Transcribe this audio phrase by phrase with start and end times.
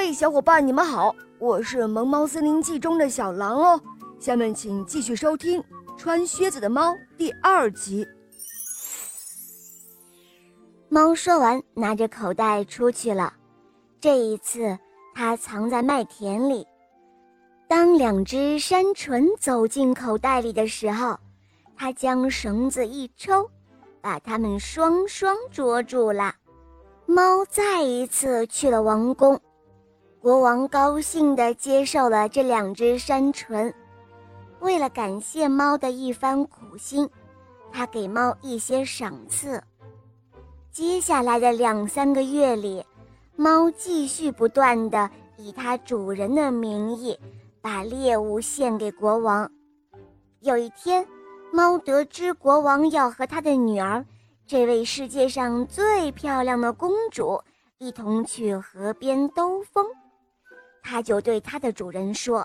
[0.00, 3.80] 嘿，小伙伴，你们好，我是《萌猫森林记》中的小狼哦。
[4.20, 5.60] 下面请继续收听
[5.96, 8.06] 《穿靴子的猫》第二集。
[10.88, 13.34] 猫说完，拿着口袋出去了。
[14.00, 14.78] 这一次，
[15.16, 16.64] 它藏在麦田里。
[17.66, 21.18] 当两只山鹑走进口袋里的时候，
[21.76, 23.50] 它将绳子一抽，
[24.00, 26.32] 把它们双双捉住了。
[27.04, 29.40] 猫再一次去了王宫，
[30.20, 33.72] 国王高兴地接受了这两只山鹑。
[34.58, 37.08] 为了感谢猫的一番苦心，
[37.70, 39.62] 他给猫一些赏赐。
[40.72, 42.84] 接下来的两三个月里，
[43.36, 47.16] 猫继续不断地以它主人的名义
[47.60, 49.48] 把猎物献给国王。
[50.40, 51.06] 有一天，
[51.52, 54.04] 猫得知国王要和他的女儿，
[54.48, 57.40] 这位世界上最漂亮的公主
[57.78, 59.86] 一同去河边兜风，
[60.88, 62.38] 他就对他的主人说：“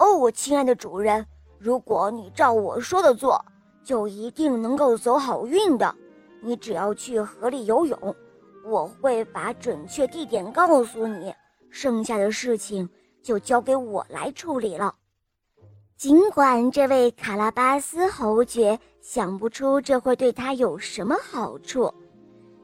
[0.00, 1.26] 哦，我亲爱的主人，
[1.58, 3.44] 如果你照我说的做，
[3.84, 5.94] 就一定能够走好运的。”
[6.40, 8.16] 你只要去河里游泳，
[8.64, 11.34] 我会把准确地点告诉你，
[11.68, 12.88] 剩下的事情
[13.22, 14.94] 就交给我来处理了。
[15.96, 21.92] 尽管这位卡拉巴斯侯爵想不出这会对他有什么好处，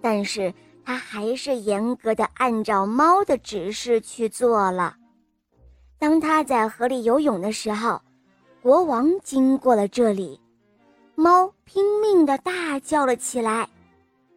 [0.00, 0.52] 但是
[0.90, 4.96] 他还是严格的按照猫的指示去做了。
[6.00, 8.02] 当他在河里游泳的时候，
[8.60, 10.40] 国王经过了这里。
[11.14, 13.68] 猫拼命的大叫了起来：“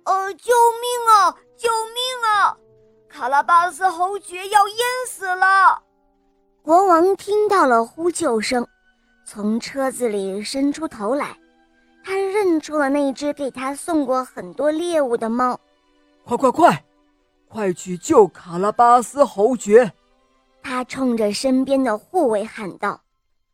[0.05, 1.35] 呃，救命啊！
[1.57, 2.55] 救命啊！
[3.09, 4.77] 卡拉巴斯侯爵要淹
[5.09, 5.81] 死了！”
[6.61, 8.67] 国王听到了呼救声，
[9.25, 11.35] 从车子里伸出头来，
[12.05, 15.59] 他认出了那只给他送过很多猎物的猫。
[16.25, 16.85] 快快快，
[17.49, 19.91] 快去救卡拉巴斯侯爵！
[20.61, 23.01] 他冲着身边的护卫喊道：“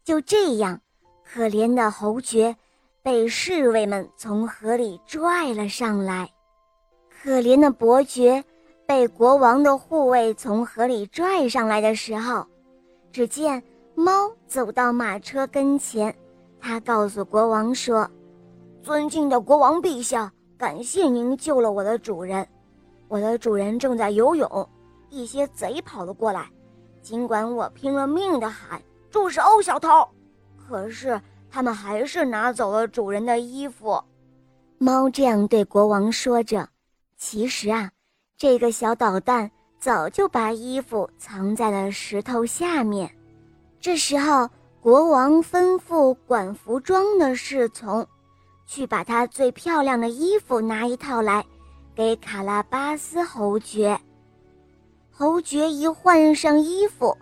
[0.05, 0.79] 就这样，
[1.23, 2.55] 可怜的侯爵。”
[3.01, 6.29] 被侍卫们从河里拽了上来，
[7.09, 8.43] 可怜的伯爵
[8.85, 12.45] 被国王的护卫从河里拽上来的时候，
[13.11, 13.63] 只见
[13.95, 16.13] 猫走到马车跟前，
[16.59, 18.07] 他告诉国王说
[18.83, 22.45] ：“尊敬的国王陛下，感谢您救了我的主人。
[23.09, 24.69] 我的主人正在游泳，
[25.09, 26.49] 一些贼跑了过来，
[27.01, 28.81] 尽管我拼了命的喊
[29.11, 30.07] 住手，小偷，
[30.57, 31.19] 可是。”
[31.51, 33.99] 他们还是拿走了主人的衣服。
[34.77, 36.69] 猫这样对国王说着。
[37.17, 37.89] 其实啊，
[38.37, 39.49] 这个小捣蛋
[39.79, 43.11] 早就把衣服藏在了石头下面。
[43.79, 44.47] 这时候，
[44.79, 48.05] 国王吩咐管服装的侍从，
[48.67, 51.43] 去把他最漂亮的衣服拿一套来，
[51.99, 53.99] 给卡拉巴斯侯爵。
[55.11, 57.17] 侯爵一换上衣服，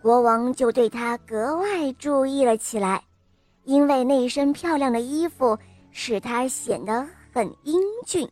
[0.00, 3.02] 国王就对他格外注意了起来。
[3.64, 5.58] 因为那身漂亮的衣服
[5.90, 8.30] 使他显得很英俊。